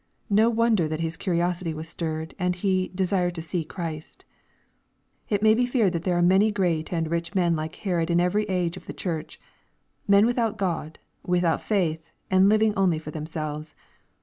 No 0.31 0.49
wonder 0.49 0.87
that 0.87 0.99
his 1.01 1.15
curiosity 1.15 1.75
was 1.75 1.87
stirred, 1.87 2.33
and 2.39 2.55
he 2.55 2.87
"de 2.95 3.05
sired 3.05 3.35
to 3.35 3.41
see 3.43 3.63
Christ/' 3.63 4.23
It 5.29 5.43
may 5.43 5.53
be 5.53 5.67
feared 5.67 5.93
that 5.93 6.05
there 6.05 6.17
are 6.17 6.23
many 6.23 6.51
great 6.51 6.91
and 6.91 7.07
rich 7.11 7.35
men 7.35 7.55
like 7.55 7.75
Herod 7.75 8.09
in 8.09 8.19
every 8.19 8.45
age 8.45 8.77
of 8.77 8.87
the 8.87 8.93
church, 8.97 9.39
men 10.07 10.25
without 10.25 10.57
Gh)d, 10.57 10.95
without 11.21 11.61
faith, 11.61 12.09
and 12.31 12.49
living 12.49 12.73
only 12.75 12.97
for 12.97 13.11
themselves. 13.11 13.75